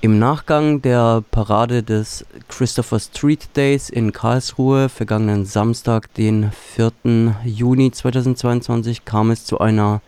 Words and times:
Im 0.00 0.20
Nachgang 0.20 0.80
der 0.80 1.24
Parade 1.32 1.82
des 1.82 2.24
Christopher 2.46 3.00
Street 3.00 3.48
Days 3.56 3.90
in 3.90 4.12
Karlsruhe 4.12 4.88
vergangenen 4.88 5.44
Samstag, 5.44 6.14
den 6.14 6.52
4. 6.52 6.92
Juni 7.44 7.90
2022, 7.90 9.04
kam 9.04 9.32
es 9.32 9.44
zu 9.44 9.58
einer 9.58 10.00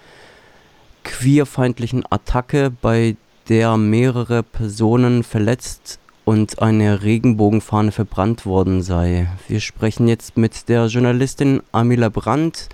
queerfeindlichen 1.03 2.05
Attacke, 2.09 2.71
bei 2.71 3.17
der 3.49 3.77
mehrere 3.77 4.45
Personen 4.45 5.25
verletzt 5.25 5.99
und 6.25 6.63
eine 6.63 7.03
Regenbogenfahne 7.03 7.91
verbrannt 7.91 8.47
worden 8.47 8.83
sei. 8.83 9.27
Wir 9.49 9.59
sprechen 9.59 10.07
jetzt 10.07 10.37
mit 10.37 10.69
der 10.69 10.87
Journalistin 10.87 11.65
Amila 11.73 12.11
Brandt, 12.11 12.69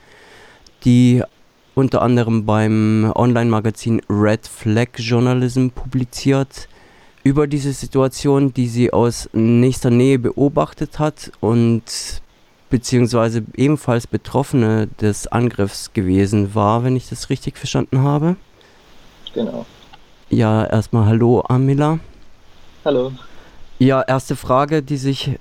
die 0.85 1.23
unter 1.75 2.03
anderem 2.03 2.45
beim 2.45 3.11
Online-Magazin 3.15 4.03
Red 4.11 4.47
Flag 4.47 4.89
Journalism 4.99 5.69
publiziert 5.69 6.69
über 7.27 7.49
diese 7.49 7.73
Situation, 7.73 8.55
die 8.55 8.69
sie 8.69 8.93
aus 8.93 9.29
nächster 9.33 9.91
Nähe 9.91 10.17
beobachtet 10.21 11.01
hat 11.01 11.33
und 11.41 11.83
beziehungsweise 12.71 13.43
ebenfalls 13.57 14.07
Betroffene 14.07 14.87
des 15.01 15.27
Angriffs 15.27 15.93
gewesen 15.93 16.55
war, 16.55 16.85
wenn 16.85 16.95
ich 16.95 17.09
das 17.09 17.29
richtig 17.29 17.59
verstanden 17.59 18.03
habe. 18.03 18.37
Genau. 19.35 19.67
Ja, 20.31 20.67
erstmal 20.67 21.07
hallo 21.07 21.43
Amila. 21.49 21.99
Hallo. 22.85 23.11
Ja, 23.81 24.03
erste 24.03 24.37
Frage, 24.37 24.85
die 24.85 24.97
sich 24.97 25.33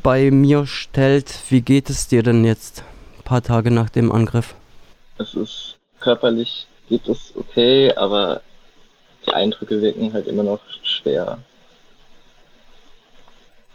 bei 0.00 0.30
mir 0.30 0.64
stellt, 0.64 1.34
wie 1.48 1.60
geht 1.60 1.90
es 1.90 2.06
dir 2.06 2.22
denn 2.22 2.44
jetzt, 2.44 2.84
ein 3.18 3.24
paar 3.24 3.42
Tage 3.42 3.72
nach 3.72 3.90
dem 3.90 4.12
Angriff? 4.12 4.54
Es 5.18 5.34
ist 5.34 5.76
körperlich 5.98 6.68
geht 6.88 7.08
es 7.08 7.32
okay, 7.34 7.92
aber 7.96 8.42
die 9.26 9.32
Eindrücke 9.32 9.80
wirken 9.80 10.12
halt 10.12 10.26
immer 10.26 10.42
noch 10.42 10.60
schwer. 10.82 11.38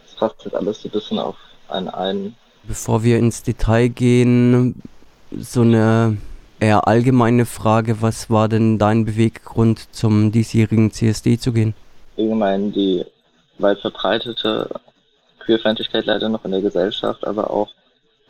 Es 0.06 0.14
fasst 0.14 0.44
halt 0.44 0.56
alles 0.56 0.82
so 0.82 0.88
ein 0.88 0.92
bisschen 0.92 1.20
auf 1.20 1.36
einen 1.68 1.90
ein. 1.90 2.36
Bevor 2.64 3.04
wir 3.04 3.18
ins 3.18 3.44
Detail 3.44 3.88
gehen, 3.88 4.82
so 5.32 5.62
eine 5.62 6.18
eher 6.60 6.88
allgemeine 6.88 7.46
Frage, 7.46 8.02
was 8.02 8.30
war 8.30 8.50
denn 8.50 8.78
dein 8.78 9.06
Beweggrund, 9.06 9.94
zum 9.94 10.32
diesjährigen 10.32 10.92
CSD 10.92 11.38
zu 11.38 11.54
gehen? 11.54 11.74
Allgemein 12.18 12.72
die 12.72 13.06
weit 13.60 13.80
verbreitete 13.80 14.70
Queerfeindlichkeit 15.40 16.06
leider 16.06 16.30
noch 16.30 16.44
in 16.46 16.52
der 16.52 16.62
Gesellschaft, 16.62 17.26
aber 17.26 17.50
auch 17.50 17.70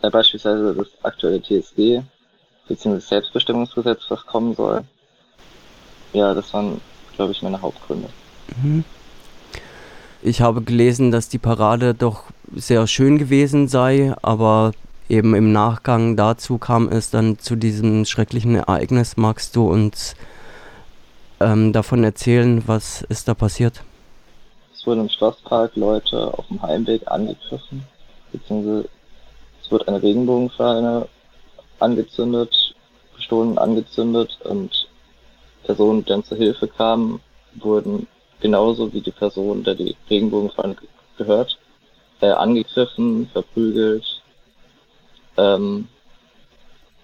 äh, 0.01 0.09
beispielsweise 0.09 0.75
das 0.75 0.87
aktuelle 1.03 1.41
TSG 1.41 2.01
bzw. 2.67 2.99
Selbstbestimmungsgesetz, 2.99 4.05
was 4.09 4.25
kommen 4.25 4.55
soll. 4.55 4.83
Ja, 6.13 6.33
das 6.33 6.53
waren 6.53 6.81
glaube 7.19 7.33
ich, 7.33 7.41
meine 7.41 7.61
Hauptgründe. 7.61 8.07
Mhm. 8.63 8.85
Ich 10.21 10.39
habe 10.39 10.61
gelesen, 10.61 11.11
dass 11.11 11.27
die 11.27 11.37
Parade 11.37 11.93
doch 11.93 12.23
sehr 12.55 12.87
schön 12.87 13.17
gewesen 13.17 13.67
sei, 13.67 14.13
aber 14.21 14.71
eben 15.09 15.35
im 15.35 15.51
Nachgang 15.51 16.15
dazu 16.15 16.57
kam 16.57 16.87
es 16.87 17.09
dann 17.09 17.37
zu 17.37 17.57
diesem 17.57 18.05
schrecklichen 18.05 18.55
Ereignis. 18.55 19.17
Magst 19.17 19.57
du 19.57 19.69
uns 19.69 20.15
ähm, 21.41 21.73
davon 21.73 22.05
erzählen, 22.05 22.63
was 22.67 23.01
ist 23.01 23.27
da 23.27 23.33
passiert? 23.33 23.83
Es 24.73 24.87
wurden 24.87 25.01
im 25.01 25.09
Schlosspark 25.09 25.75
Leute 25.75 26.33
auf 26.37 26.47
dem 26.47 26.61
Heimweg 26.61 27.01
angegriffen, 27.11 27.83
beziehungsweise 28.31 28.87
es 29.61 29.69
wurde 29.69 29.89
eine 29.89 30.01
Regenbogenfahne 30.01 31.05
angezündet, 31.79 32.75
gestohlen 33.17 33.57
angezündet 33.57 34.39
und 34.45 34.88
Personen, 35.69 36.03
die 36.03 36.09
dann 36.09 36.23
zur 36.23 36.37
Hilfe 36.37 36.67
kamen, 36.67 37.19
wurden 37.59 38.07
genauso 38.41 38.91
wie 38.91 39.01
die 39.01 39.11
Person, 39.11 39.63
der 39.63 39.75
die 39.75 39.95
Regenbogenfahne 40.09 40.75
gehört, 41.15 41.59
äh, 42.21 42.31
angegriffen, 42.31 43.29
verprügelt. 43.31 44.03
Ähm, 45.37 45.87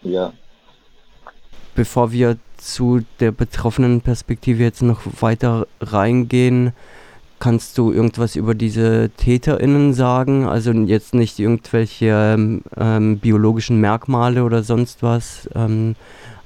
ja. 0.01 0.33
Bevor 1.75 2.11
wir 2.11 2.37
zu 2.57 3.01
der 3.19 3.31
betroffenen 3.31 4.01
Perspektive 4.01 4.63
jetzt 4.63 4.81
noch 4.81 5.01
weiter 5.21 5.67
reingehen, 5.79 6.73
kannst 7.37 7.77
du 7.77 7.91
irgendwas 7.91 8.35
über 8.35 8.55
diese 8.55 9.11
TäterInnen 9.15 9.93
sagen? 9.93 10.47
Also 10.47 10.71
jetzt 10.71 11.13
nicht 11.13 11.37
irgendwelche 11.37 12.61
ähm, 12.77 13.19
biologischen 13.19 13.79
Merkmale 13.79 14.43
oder 14.43 14.63
sonst 14.63 15.03
was, 15.03 15.47
ähm, 15.53 15.95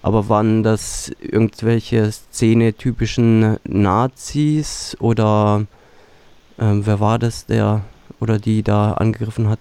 aber 0.02 0.30
waren 0.30 0.64
das 0.64 1.12
irgendwelche 1.20 2.12
Szene-typischen 2.12 3.58
Nazis 3.64 4.96
oder 5.00 5.66
ähm, 6.60 6.86
wer 6.86 7.00
war 7.00 7.20
das, 7.20 7.46
der 7.46 7.84
oder 8.20 8.38
die 8.38 8.64
da 8.64 8.94
angegriffen 8.94 9.50
hat? 9.50 9.60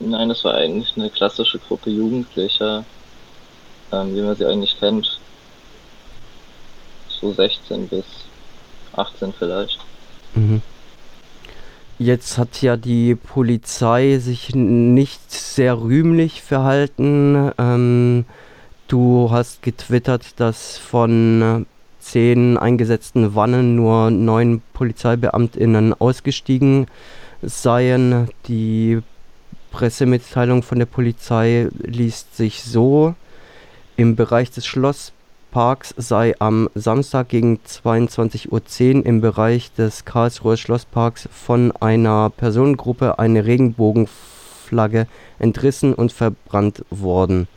Nein, 0.00 0.28
das 0.28 0.44
war 0.44 0.54
eigentlich 0.54 0.94
eine 0.96 1.10
klassische 1.10 1.58
Gruppe 1.58 1.90
Jugendlicher, 1.90 2.84
ähm, 3.92 4.14
wie 4.14 4.22
man 4.22 4.36
sie 4.36 4.44
eigentlich 4.44 4.78
kennt. 4.78 5.20
So 7.08 7.32
16 7.32 7.88
bis 7.88 8.04
18 8.94 9.32
vielleicht. 9.38 9.78
Mhm. 10.34 10.62
Jetzt 11.98 12.38
hat 12.38 12.60
ja 12.60 12.76
die 12.76 13.14
Polizei 13.14 14.18
sich 14.18 14.54
nicht 14.54 15.30
sehr 15.30 15.80
rühmlich 15.80 16.42
verhalten. 16.42 17.52
Ähm, 17.56 18.24
Du 18.86 19.28
hast 19.30 19.62
getwittert, 19.62 20.38
dass 20.38 20.76
von 20.76 21.42
äh, 21.42 21.64
zehn 22.00 22.58
eingesetzten 22.58 23.34
Wannen 23.34 23.76
nur 23.76 24.10
neun 24.10 24.60
PolizeibeamtInnen 24.74 25.94
ausgestiegen 25.94 26.86
seien. 27.40 28.28
Die 28.46 29.00
Pressemitteilung 29.70 30.62
von 30.62 30.78
der 30.78 30.86
Polizei 30.86 31.68
liest 31.78 32.36
sich 32.36 32.62
so: 32.62 33.14
Im 33.96 34.16
Bereich 34.16 34.50
des 34.50 34.66
Schlossparks 34.66 35.94
sei 35.96 36.34
am 36.38 36.68
Samstag 36.74 37.30
gegen 37.30 37.60
22.10 37.66 38.96
Uhr 38.98 39.06
im 39.06 39.22
Bereich 39.22 39.72
des 39.72 40.04
Karlsruher 40.04 40.58
Schlossparks 40.58 41.26
von 41.32 41.72
einer 41.80 42.28
Personengruppe 42.28 43.18
eine 43.18 43.46
Regenbogenflagge 43.46 45.06
entrissen 45.38 45.94
und 45.94 46.12
verbrannt 46.12 46.84
worden. 46.90 47.48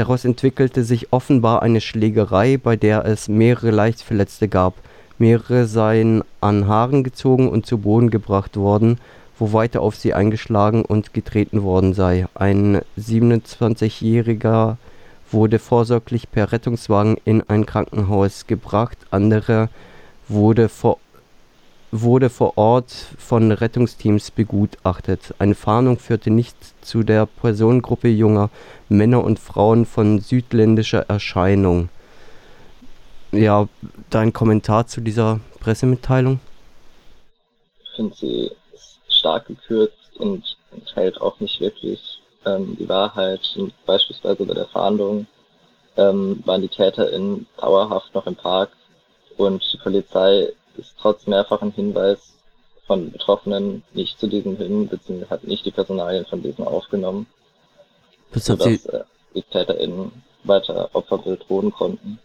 Daraus 0.00 0.24
entwickelte 0.24 0.82
sich 0.82 1.12
offenbar 1.12 1.60
eine 1.60 1.82
Schlägerei, 1.82 2.56
bei 2.56 2.74
der 2.74 3.04
es 3.04 3.28
mehrere 3.28 3.70
Leichtverletzte 3.70 4.48
gab. 4.48 4.72
Mehrere 5.18 5.66
seien 5.66 6.24
an 6.40 6.66
Haaren 6.66 7.04
gezogen 7.04 7.50
und 7.50 7.66
zu 7.66 7.76
Boden 7.76 8.08
gebracht 8.08 8.56
worden, 8.56 8.96
wo 9.38 9.52
weiter 9.52 9.82
auf 9.82 9.96
sie 9.96 10.14
eingeschlagen 10.14 10.86
und 10.86 11.12
getreten 11.12 11.64
worden 11.64 11.92
sei. 11.92 12.24
Ein 12.32 12.80
27-Jähriger 12.98 14.78
wurde 15.30 15.58
vorsorglich 15.58 16.32
per 16.32 16.50
Rettungswagen 16.50 17.18
in 17.26 17.42
ein 17.50 17.66
Krankenhaus 17.66 18.46
gebracht, 18.46 18.96
andere 19.10 19.68
wurde 20.28 20.70
vor 20.70 20.96
wurde 21.92 22.30
vor 22.30 22.56
Ort 22.56 22.90
von 23.18 23.50
Rettungsteams 23.50 24.30
begutachtet. 24.30 25.34
Eine 25.38 25.54
Fahndung 25.54 25.98
führte 25.98 26.30
nicht 26.30 26.56
zu 26.82 27.02
der 27.02 27.26
Personengruppe 27.26 28.08
junger 28.08 28.50
Männer 28.88 29.24
und 29.24 29.38
Frauen 29.38 29.86
von 29.86 30.20
südländischer 30.20 31.08
Erscheinung. 31.08 31.88
Ja, 33.32 33.68
dein 34.10 34.32
Kommentar 34.32 34.86
zu 34.86 35.00
dieser 35.00 35.40
Pressemitteilung? 35.60 36.40
Ich 37.82 37.90
finde 37.96 38.16
sie 38.16 38.50
stark 39.08 39.46
gekürzt 39.46 40.16
und 40.18 40.56
enthält 40.72 41.20
auch 41.20 41.38
nicht 41.40 41.60
wirklich 41.60 42.20
ähm, 42.46 42.76
die 42.78 42.88
Wahrheit. 42.88 43.40
Und 43.56 43.72
beispielsweise 43.86 44.44
bei 44.44 44.54
der 44.54 44.66
Fahndung 44.66 45.26
ähm, 45.96 46.42
waren 46.44 46.62
die 46.62 46.68
TäterInnen 46.68 47.46
dauerhaft 47.60 48.14
noch 48.14 48.26
im 48.26 48.36
Park 48.36 48.70
und 49.36 49.62
die 49.72 49.78
Polizei 49.78 50.52
ist 50.76 50.94
trotz 51.00 51.26
mehrfachen 51.26 51.72
Hinweis 51.72 52.18
von 52.86 53.10
Betroffenen 53.10 53.82
nicht 53.92 54.18
zu 54.18 54.26
diesem 54.26 54.56
hin, 54.56 54.88
beziehungsweise 54.88 55.30
hat 55.30 55.44
nicht 55.44 55.64
die 55.64 55.70
Personalien 55.70 56.26
von 56.26 56.42
diesen 56.42 56.66
aufgenommen, 56.66 57.26
das 58.32 58.46
sodass 58.46 58.86
äh, 58.86 59.04
die 59.34 59.42
TäterInnen 59.42 60.10
weiter 60.44 60.90
Opfer 60.92 61.18
bedrohen 61.18 61.70
konnten. 61.70 62.18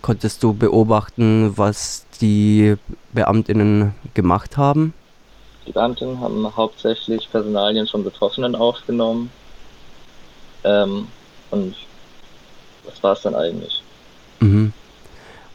Konntest 0.00 0.42
du 0.42 0.52
beobachten, 0.52 1.56
was 1.56 2.06
die 2.20 2.74
BeamtInnen 3.12 3.94
gemacht 4.14 4.56
haben? 4.56 4.94
Die 5.66 5.72
Beamtinnen 5.72 6.18
haben 6.20 6.56
hauptsächlich 6.56 7.30
Personalien 7.30 7.86
von 7.86 8.02
Betroffenen 8.02 8.56
aufgenommen. 8.56 9.30
Ähm, 10.64 11.06
und 11.52 11.76
das 12.84 13.00
war 13.02 13.12
es 13.12 13.22
dann 13.22 13.36
eigentlich. 13.36 13.82
Mhm. 14.40 14.72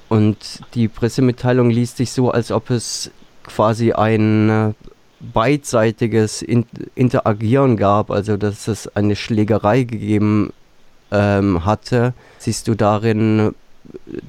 Und 0.09 0.61
die 0.73 0.87
Pressemitteilung 0.87 1.69
liest 1.69 1.97
sich 1.97 2.11
so, 2.11 2.31
als 2.31 2.51
ob 2.51 2.69
es 2.69 3.11
quasi 3.43 3.93
ein 3.93 4.49
äh, 4.49 4.73
beidseitiges 5.19 6.41
Interagieren 6.41 7.77
gab, 7.77 8.11
also 8.11 8.37
dass 8.37 8.67
es 8.67 8.87
eine 8.95 9.15
Schlägerei 9.15 9.83
gegeben 9.83 10.53
ähm, 11.11 11.65
hatte. 11.65 12.13
Siehst 12.37 12.67
du 12.67 12.75
darin 12.75 13.55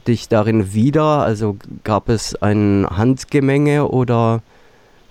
dich 0.07 0.29
darin 0.29 0.73
wieder? 0.73 1.21
Also 1.21 1.57
gab 1.85 2.09
es 2.09 2.35
ein 2.37 2.87
Handgemenge 2.89 3.89
oder 3.89 4.43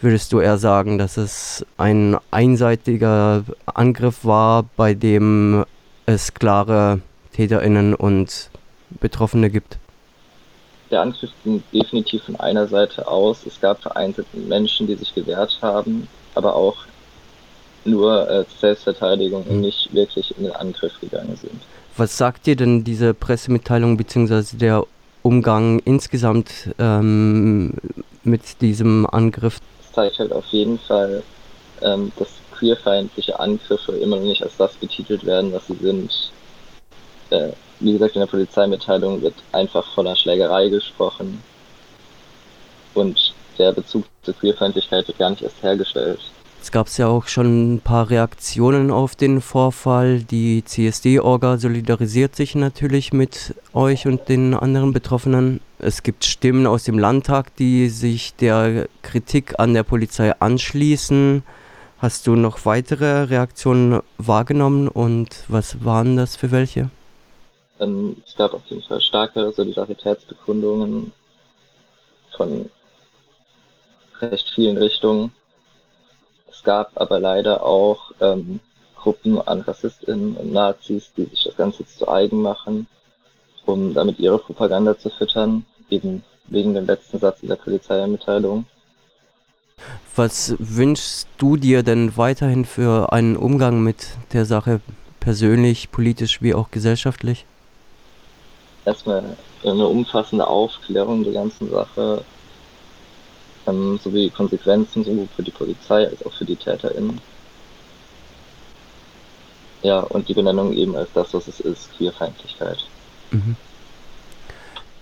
würdest 0.02 0.34
du 0.34 0.40
eher 0.40 0.58
sagen, 0.58 0.98
dass 0.98 1.18
es 1.18 1.66
ein 1.78 2.18
einseitiger 2.32 3.44
Angriff 3.66 4.26
war, 4.26 4.64
bei 4.76 4.94
dem 4.94 5.66
es 6.06 6.34
klare 6.34 7.02
Täterinnen 7.34 7.94
und 7.94 8.50
Betroffene 9.00 9.50
gibt? 9.50 9.78
Der 10.92 11.02
Angriff 11.02 11.32
ging 11.44 11.64
definitiv 11.74 12.24
von 12.24 12.36
einer 12.38 12.68
Seite 12.68 13.08
aus. 13.08 13.46
Es 13.46 13.60
gab 13.60 13.82
vereinzelte 13.82 14.38
Menschen, 14.38 14.88
die 14.88 14.96
sich 14.96 15.14
gewehrt 15.14 15.58
haben, 15.62 16.08
aber 16.36 16.56
auch 16.56 16.78
nur 17.84 18.30
äh, 18.30 18.46
Selbstverteidigung 18.60 19.44
und 19.44 19.58
mhm. 19.58 19.62
nicht 19.62 19.94
wirklich 19.94 20.34
in 20.38 20.44
den 20.44 20.54
Angriff 20.54 21.00
gegangen 21.00 21.36
sind. 21.36 21.62
Was 21.96 22.18
sagt 22.18 22.46
dir 22.46 22.56
denn 22.56 22.84
diese 22.84 23.14
Pressemitteilung 23.14 23.98
bzw. 23.98 24.58
der 24.58 24.86
Umgang 25.24 25.80
insgesamt 25.80 26.70
ähm, 26.80 27.74
mit 28.24 28.62
diesem 28.62 29.06
Angriff? 29.08 29.60
Es 29.84 29.94
zeigt 29.94 30.20
halt 30.20 30.32
auf 30.32 30.46
jeden 30.48 30.78
Fall, 30.80 31.24
ähm, 31.82 32.12
dass 32.18 32.30
queerfeindliche 32.58 33.40
Angriffe 33.40 33.94
immer 33.94 34.18
noch 34.18 34.24
nicht 34.24 34.44
als 34.44 34.56
das 34.58 34.74
betitelt 34.76 35.26
werden, 35.26 35.52
was 35.54 35.68
sie 35.68 35.78
sind. 35.82 36.32
Äh, 37.30 37.50
wie 37.80 37.94
gesagt, 37.94 38.16
in 38.16 38.22
der 38.22 38.28
Polizeimitteilung 38.28 39.22
wird 39.22 39.36
einfach 39.52 39.94
von 39.94 40.08
einer 40.08 40.16
Schlägerei 40.16 40.70
gesprochen 40.70 41.42
und 42.94 43.34
der 43.58 43.72
Bezug 43.72 44.06
zur 44.24 44.34
Queerfeindlichkeit 44.36 45.08
wird 45.08 45.18
gar 45.18 45.30
nicht 45.30 45.42
erst 45.42 45.62
hergestellt. 45.62 46.20
Es 46.62 46.72
gab 46.72 46.90
ja 46.98 47.08
auch 47.08 47.28
schon 47.28 47.76
ein 47.76 47.80
paar 47.80 48.10
Reaktionen 48.10 48.92
auf 48.92 49.16
den 49.16 49.42
Vorfall. 49.42 50.24
Die 50.24 50.66
CSD-Orga 50.66 51.58
solidarisiert 51.58 52.36
sich 52.36 52.56
natürlich 52.56 53.14
mit 53.14 53.56
euch 53.74 54.06
und 54.06 54.28
den 54.28 54.54
anderen 54.54 54.92
Betroffenen. 54.92 55.62
Es 55.80 56.04
gibt 56.04 56.26
Stimmen 56.26 56.68
aus 56.68 56.84
dem 56.84 57.00
Landtag, 57.00 57.56
die 57.56 57.90
sich 57.90 58.36
der 58.36 58.90
Kritik 59.02 59.60
an 59.60 59.76
der 59.76 59.84
Polizei 59.84 60.34
anschließen. 60.40 61.44
Hast 62.00 62.28
du 62.28 62.36
noch 62.36 62.66
weitere 62.66 63.24
Reaktionen 63.24 64.02
wahrgenommen 64.18 64.88
und 64.88 65.46
was 65.48 65.86
waren 65.86 66.18
das 66.18 66.36
für 66.36 66.52
welche? 66.52 66.90
Ähm, 67.80 68.18
es 68.26 68.36
gab 68.36 68.54
auf 68.54 68.66
jeden 68.68 68.84
Fall 68.84 69.02
starke 69.02 69.52
Solidaritätsbekundungen 69.52 71.12
von 72.36 72.70
recht 74.22 74.50
vielen 74.50 74.78
Richtungen. 74.78 75.32
Es 76.50 76.64
gab 76.64 76.92
aber 76.96 77.20
leider 77.20 77.64
auch 77.64 78.12
ähm, 78.20 78.60
Gruppen 78.96 79.40
an 79.40 79.62
RassistInnen 79.62 80.36
und 80.36 80.52
Nazis, 80.52 81.12
die 81.16 81.26
sich 81.26 81.44
das 81.44 81.56
Ganze 81.56 81.86
zu 81.86 82.08
eigen 82.10 82.42
machen, 82.42 82.88
um 83.66 83.94
damit 83.94 84.20
ihre 84.20 84.40
Propaganda 84.40 84.98
zu 84.98 85.10
füttern, 85.10 85.66
eben 85.90 86.24
wegen 86.48 86.74
dem 86.74 86.86
letzten 86.86 87.20
Satz 87.20 87.44
in 87.44 87.50
der 87.50 87.58
Polizeimitteilung. 87.58 88.66
Was 90.16 90.56
wünschst 90.58 91.28
du 91.38 91.58
dir 91.58 91.84
denn 91.84 92.18
weiterhin 92.18 92.66
für 92.66 93.14
einen 93.14 93.38
Umgang 93.38 93.84
mit 93.84 94.08
der 94.34 94.46
Sache, 94.46 94.82
persönlich, 95.20 95.92
politisch 95.92 96.42
wie 96.42 96.56
auch 96.56 96.72
gesellschaftlich? 96.72 97.46
Erstmal 98.88 99.22
eine 99.66 99.86
umfassende 99.86 100.48
Aufklärung 100.48 101.26
der 101.26 101.34
ganzen 101.34 101.70
Sache, 101.70 102.24
ähm, 103.68 104.00
sowie 104.02 104.30
Konsequenzen 104.30 105.04
sowohl 105.04 105.28
für 105.36 105.44
die 105.44 105.52
Polizei 105.52 106.08
als 106.08 106.26
auch 106.26 106.32
für 106.32 106.46
die 106.46 106.56
TäterInnen. 106.56 107.20
Ja, 109.84 110.00
und 110.00 110.30
die 110.30 110.34
Benennung 110.34 110.72
eben 110.72 110.96
als 110.96 111.10
das, 111.14 111.34
was 111.34 111.50
es 111.50 111.60
ist, 111.60 111.98
Queerfeindlichkeit. 111.98 112.78
Mhm. 113.32 113.58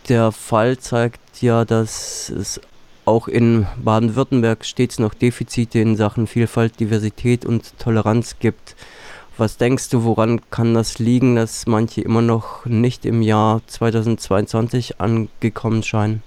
Der 0.10 0.32
Fall 0.32 0.80
zeigt 0.80 1.44
ja, 1.44 1.64
dass 1.64 2.30
es 2.30 2.60
auch 3.06 3.28
in 3.28 3.68
Baden-Württemberg 3.84 4.66
stets 4.66 4.98
noch 4.98 5.14
Defizite 5.14 5.78
in 5.78 5.96
Sachen 5.96 6.26
Vielfalt, 6.26 6.80
Diversität 6.80 7.46
und 7.46 7.78
Toleranz 7.78 8.38
gibt. 8.40 8.76
Was 9.38 9.58
denkst 9.58 9.90
du, 9.90 10.06
woran 10.06 10.40
kann 10.50 10.74
das 10.74 10.98
liegen, 10.98 11.36
dass 11.36 11.68
manche 11.68 12.00
immer 12.00 12.22
noch 12.22 12.66
nicht 12.66 13.06
im 13.06 13.22
Jahr 13.22 13.62
2022 13.68 15.02
angekommen 15.02 15.84
scheinen? 15.84 16.24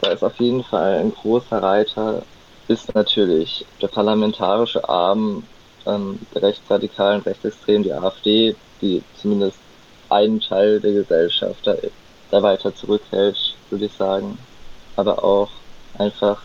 Da 0.00 0.12
ist 0.12 0.22
auf 0.22 0.38
jeden 0.38 0.62
Fall 0.62 1.00
ein 1.00 1.12
großer 1.12 1.60
Reiter, 1.60 2.22
ist 2.68 2.94
natürlich 2.94 3.66
der 3.82 3.88
parlamentarische 3.88 4.88
Arm 4.88 5.42
ähm, 5.84 6.20
der 6.32 6.42
rechtsradikalen, 6.42 7.22
rechtsextremen, 7.22 7.82
die 7.82 7.92
AfD, 7.92 8.54
die 8.80 9.02
zumindest 9.20 9.58
einen 10.08 10.40
Teil 10.40 10.80
der 10.80 10.92
Gesellschaft 10.92 11.66
da, 11.66 11.74
da 12.30 12.42
weiter 12.42 12.72
zurückhält, 12.72 13.36
würde 13.70 13.86
ich 13.86 13.92
sagen. 13.92 14.38
Aber 14.94 15.24
auch 15.24 15.50
einfach 15.98 16.40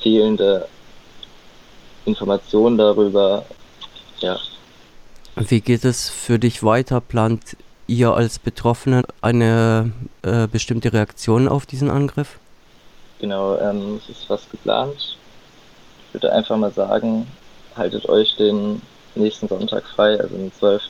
fehlende 0.00 0.66
Informationen 2.04 2.76
darüber, 2.76 3.44
ja. 4.18 4.36
Wie 5.36 5.60
geht 5.60 5.84
es 5.84 6.08
für 6.08 6.38
dich 6.38 6.62
weiter? 6.62 7.00
Plant 7.00 7.56
ihr 7.88 8.14
als 8.14 8.38
Betroffene 8.38 9.02
eine 9.20 9.92
äh, 10.22 10.46
bestimmte 10.46 10.92
Reaktion 10.92 11.48
auf 11.48 11.66
diesen 11.66 11.90
Angriff? 11.90 12.38
Genau, 13.18 13.58
ähm, 13.58 14.00
es 14.02 14.08
ist 14.08 14.30
was 14.30 14.48
geplant. 14.48 15.16
Ich 16.06 16.14
würde 16.14 16.32
einfach 16.32 16.56
mal 16.56 16.72
sagen, 16.72 17.26
haltet 17.76 18.08
euch 18.08 18.36
den 18.36 18.80
nächsten 19.16 19.48
Sonntag 19.48 19.84
frei, 19.84 20.20
also 20.20 20.36
den 20.36 20.52
12. 20.52 20.82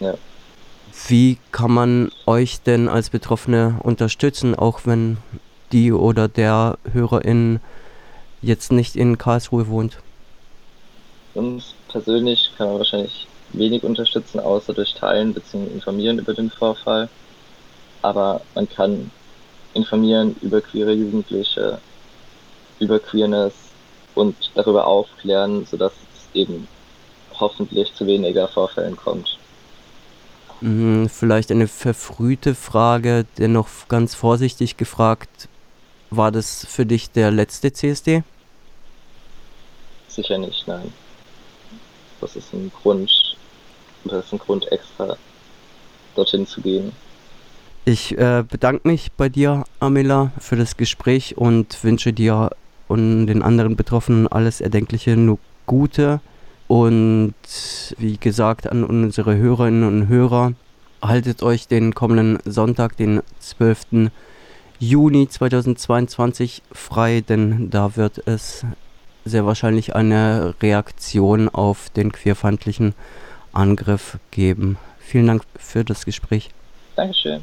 Ja. 0.00 0.14
Wie 1.08 1.38
kann 1.50 1.72
man 1.72 2.12
euch 2.26 2.60
denn 2.60 2.88
als 2.88 3.08
Betroffene 3.08 3.76
unterstützen, 3.82 4.54
auch 4.54 4.80
wenn 4.84 5.16
die 5.72 5.92
oder 5.92 6.28
der 6.28 6.76
Hörerin 6.92 7.60
jetzt 8.42 8.70
nicht 8.70 8.96
in 8.96 9.16
Karlsruhe 9.16 9.68
wohnt? 9.68 9.98
Uns 11.34 11.74
persönlich 11.92 12.50
kann 12.56 12.68
man 12.68 12.78
wahrscheinlich 12.78 13.26
wenig 13.52 13.84
unterstützen, 13.84 14.40
außer 14.40 14.72
durch 14.72 14.94
Teilen 14.94 15.34
bzw. 15.34 15.72
informieren 15.72 16.18
über 16.18 16.34
den 16.34 16.50
Vorfall. 16.50 17.08
Aber 18.00 18.40
man 18.54 18.68
kann 18.68 19.10
informieren 19.74 20.34
über 20.40 20.60
queere 20.60 20.92
Jugendliche, 20.92 21.78
über 22.80 22.98
Queerness 22.98 23.54
und 24.14 24.34
darüber 24.54 24.86
aufklären, 24.86 25.66
sodass 25.66 25.92
es 25.92 26.34
eben 26.34 26.66
hoffentlich 27.38 27.94
zu 27.94 28.06
weniger 28.06 28.48
Vorfällen 28.48 28.96
kommt. 28.96 29.38
Mhm, 30.60 31.08
vielleicht 31.08 31.50
eine 31.50 31.68
verfrühte 31.68 32.54
Frage, 32.54 33.26
dennoch 33.38 33.68
ganz 33.88 34.14
vorsichtig 34.14 34.76
gefragt. 34.76 35.48
War 36.10 36.30
das 36.30 36.66
für 36.68 36.86
dich 36.86 37.10
der 37.10 37.30
letzte 37.30 37.72
CSD? 37.72 38.22
Sicher 40.08 40.38
nicht, 40.38 40.68
nein. 40.68 40.92
Das 42.22 42.36
ist 42.36 42.54
ein 42.54 42.70
Grund, 42.82 43.36
das 44.04 44.24
ist 44.24 44.32
ein 44.32 44.38
Grund 44.38 44.70
extra 44.72 45.16
dorthin 46.14 46.46
zu 46.46 46.60
gehen. 46.62 46.92
Ich 47.84 48.16
äh, 48.16 48.44
bedanke 48.48 48.86
mich 48.86 49.10
bei 49.12 49.28
dir, 49.28 49.64
Amela, 49.80 50.30
für 50.38 50.54
das 50.54 50.76
Gespräch 50.76 51.36
und 51.36 51.82
wünsche 51.82 52.12
dir 52.12 52.50
und 52.86 53.26
den 53.26 53.42
anderen 53.42 53.74
Betroffenen 53.74 54.28
alles 54.28 54.60
Erdenkliche, 54.60 55.16
nur 55.16 55.38
Gute. 55.66 56.20
Und 56.68 57.34
wie 57.98 58.18
gesagt, 58.18 58.70
an 58.70 58.84
unsere 58.84 59.36
Hörerinnen 59.36 59.82
und 59.82 60.08
Hörer, 60.08 60.52
haltet 61.02 61.42
euch 61.42 61.66
den 61.66 61.92
kommenden 61.92 62.38
Sonntag, 62.44 62.96
den 62.96 63.20
12. 63.40 64.10
Juni 64.78 65.28
2022 65.28 66.62
frei, 66.70 67.20
denn 67.20 67.70
da 67.70 67.96
wird 67.96 68.26
es 68.26 68.64
sehr 69.24 69.46
wahrscheinlich 69.46 69.94
eine 69.94 70.54
Reaktion 70.60 71.48
auf 71.48 71.90
den 71.90 72.12
queerfeindlichen 72.12 72.94
Angriff 73.52 74.18
geben. 74.30 74.78
Vielen 74.98 75.26
Dank 75.26 75.42
für 75.58 75.84
das 75.84 76.04
Gespräch. 76.04 76.50
Dankeschön. 76.96 77.42